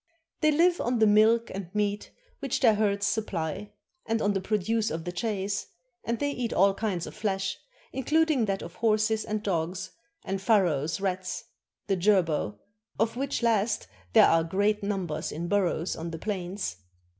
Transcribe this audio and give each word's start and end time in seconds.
They 0.39 0.49
live 0.51 0.81
on 0.81 0.97
the 0.97 1.05
milk 1.05 1.51
and 1.53 1.69
meat 1.75 2.09
which 2.39 2.59
their 2.61 2.73
herds 2.73 3.05
supply, 3.05 3.71
and 4.07 4.19
on 4.19 4.33
the 4.33 4.41
produce 4.41 4.89
of 4.89 5.05
the 5.05 5.11
chase; 5.11 5.67
and 6.03 6.17
they 6.17 6.31
eat 6.31 6.51
all 6.51 6.73
kinds 6.73 7.05
of 7.05 7.13
flesh, 7.13 7.59
including 7.93 8.45
that 8.45 8.63
of 8.63 8.73
horses 8.77 9.23
and 9.23 9.43
dogs, 9.43 9.91
and 10.25 10.41
Pharaoh's 10.41 10.99
rats 10.99 11.43
[the 11.85 11.95
jerboa], 11.97 12.55
of 12.99 13.15
which 13.15 13.43
last 13.43 13.85
there 14.13 14.25
are 14.25 14.43
great 14.43 14.81
numbers 14.81 15.31
in 15.31 15.47
burrows 15.47 15.95
on 15.95 16.09
those 16.09 16.19
plains. 16.21 16.77